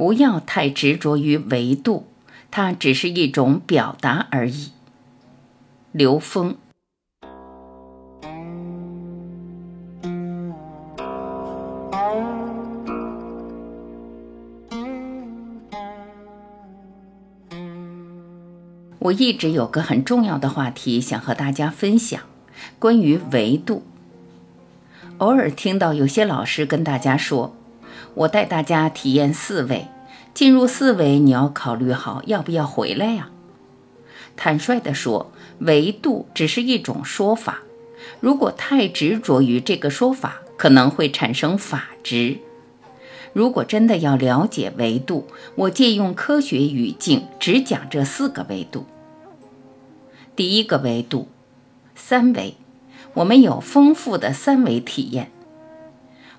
[0.00, 2.06] 不要太执着于维度，
[2.50, 4.70] 它只是一种表达而已。
[5.92, 6.56] 刘峰。
[19.00, 22.22] 我一直有个很重要的话题想和大家分享，
[22.78, 23.82] 关于维度。
[25.18, 27.54] 偶尔听到有些老师跟大家说
[28.14, 29.86] ：“我带大家体验四维，
[30.34, 33.30] 进入四维，你要考虑好要不要回来呀。”
[34.36, 37.58] 坦率地说，维度只是一种说法，
[38.20, 42.38] 如果太执着于这个说法，可能会产生法执。
[43.32, 48.86] 如果真的要了解维度，我借用科学语境，只讲这四个维度。
[50.34, 51.28] 第一个维度，
[51.94, 52.54] 三维，
[53.14, 55.30] 我们有丰富的三维体验。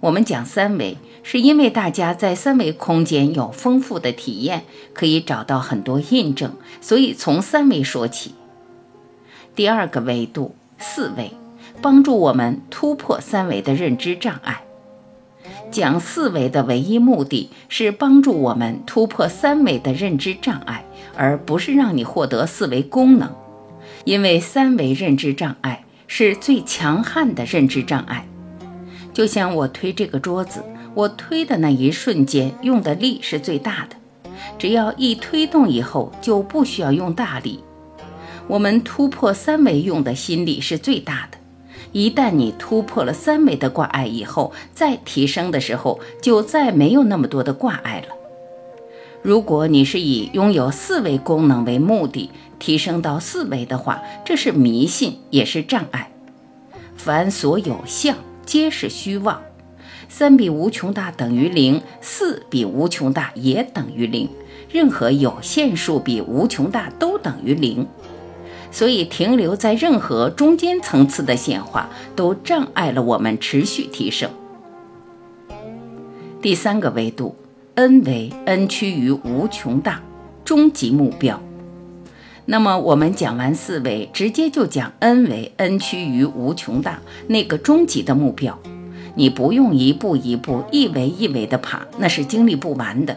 [0.00, 4.62] 我们讲三维，是因为大家在三维空间有丰富的体验，
[4.94, 8.34] 可以找到很多印证，所以从三维说起。
[9.56, 11.32] 第二个维度，四维，
[11.82, 14.62] 帮助我们突破三维的认知障碍。
[15.70, 20.84] 讲四维的唯一目的是帮助我们突破三维的认知障碍，
[21.16, 23.34] 而不是让你获得四维功能。
[24.04, 28.28] 因为三维认知障碍是最强悍的认知障碍。
[29.18, 30.62] 就像我推这个桌子，
[30.94, 33.96] 我推的那一瞬间用的力是最大的，
[34.56, 37.58] 只要一推动以后就不需要用大力。
[38.46, 41.38] 我们突破三维用的心力是最大的。
[41.90, 48.14] 一旦你突破了三维的挂碍以后，再提升的时候就再没有那么多的挂碍了。
[49.22, 56.12] 如果你是以拥有四维功能为目的提升到四维的话，这是迷信，也是障碍。
[56.94, 58.16] 凡所有相，
[58.48, 59.42] 皆是虚妄。
[60.08, 64.26] 三比无穷大等于零，四比无穷大也等于零，
[64.72, 67.86] 任何有限数比无穷大都等于零。
[68.70, 74.30] 所以，停留在任何中间层次的显化，都障碍了我们持续提升。
[76.40, 77.36] 第三个维度
[77.74, 80.02] ，n 为 n 趋于无穷大，
[80.42, 81.38] 终极目标。
[82.50, 88.58] 那么，我们讲完四维，直接就讲 n 维 n 趋于无穷大那个终极的目标。
[89.16, 93.14] 你不用一步一步、一维一维的爬，那是经历不完的。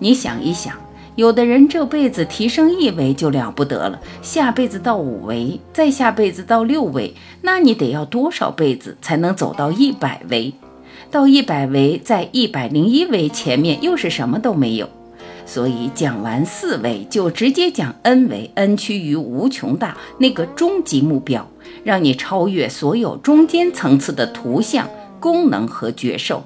[0.00, 0.74] 你想一想。
[1.14, 10.52] 有的人这辈子提升一维就了不得了，下辈子到五维，再下辈子到六维，那你得要多少辈子才能走到一百维？
[11.10, 14.88] 到一百维，在一百零一维前面又是什么都没有。
[15.52, 21.50] 所以讲完四维，就直接讲 n 维，n 趋于无穷大那个终极目标，
[21.82, 24.88] 让你超越所有中间层次的图像、
[25.18, 26.44] 功能和觉受。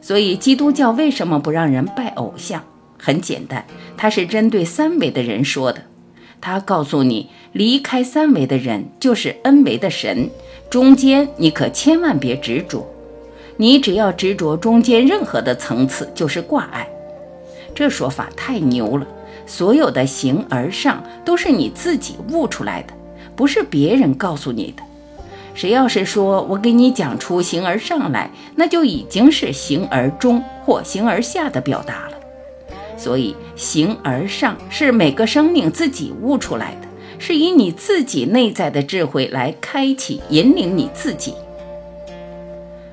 [0.00, 2.62] 所以基督教为什么不让人拜偶像？
[2.98, 3.66] 很简单，
[3.98, 5.82] 它是针对三维的人说的。
[6.40, 10.30] 他告诉你，离开三维的人就是 n 维的神，
[10.70, 12.90] 中间你可千万别执着。
[13.58, 16.88] 你只要执着中间任何的层次，就是挂碍。
[17.74, 19.06] 这说法太牛了！
[19.46, 22.94] 所有的形而上都是你自己悟出来的，
[23.34, 24.82] 不是别人告诉你的。
[25.54, 32.16] 谁要是说我给你讲出形而上来，那就已经是形而中或形而下的表达了。
[32.96, 41.34] 所以，形而上是每个生命自己悟出来的，是以你自己内在的智慧来开启、引领你自己。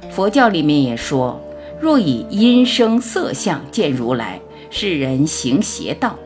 [0.10, 1.40] 佛教里面也说
[1.80, 6.18] ：“若以音声色相见如来，是人行邪道。”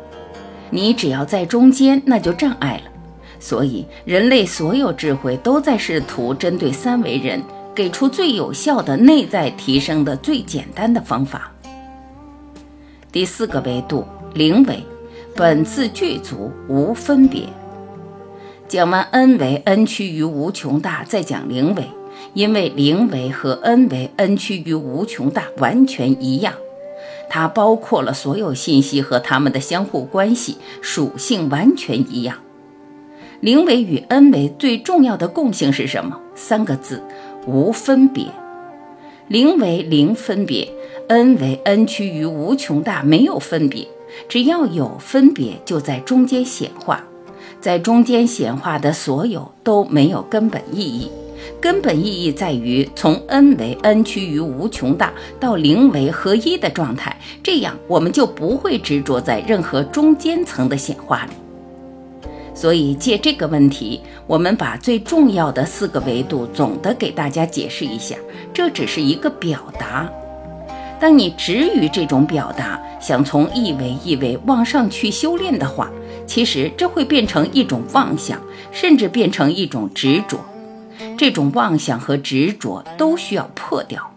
[0.69, 2.91] 你只要在中间，那就障碍了。
[3.39, 7.43] 所以，人类所有智慧都在试图针对三维人，
[7.75, 11.51] 给出最有效的内在提升的最简单的方法。
[13.11, 14.83] 第四个维度灵维，
[15.35, 17.43] 本自具足无分别。
[18.67, 21.87] 讲完 n 维 n 趋于无穷大，再讲灵维，
[22.33, 26.53] 因为灵维和 n 维 n 趋于无穷大完全一样，
[27.29, 32.37] 它包括了所有信息和它们的相互关系属性完全一样。
[33.39, 36.19] 零维与 n 维最重要的共性是什么？
[36.35, 37.01] 三个字：
[37.45, 38.27] 无分别。
[39.27, 40.69] 零为零分别。
[41.09, 43.85] n 为 n 趋于无穷大，没有分别。
[44.29, 47.03] 只要有分别，就在中间显化。
[47.59, 51.09] 在中间显化的所有都没有根本意义。
[51.61, 61.31] 根本意义在于从 n 为 n 趋于无穷大到零为合一的状态，这样我们就不会执着在任何中间层的显化里。
[62.55, 68.15] 所以借这个问题，我们把最重要的四个维度总的给大家解释一下。
[68.53, 70.07] 这只是一个表达。
[70.99, 75.89] 当你执于这种表达，想从一维一维往上去修炼的话，
[76.27, 78.39] 其实这会变成一种妄想，
[78.71, 80.37] 甚至变成一种执着。
[81.17, 84.09] 这种妄想和执着都需要破掉。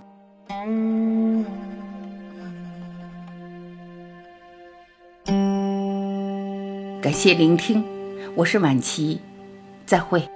[7.02, 7.84] 感谢聆听，
[8.34, 9.20] 我是晚琪，
[9.84, 10.35] 再会。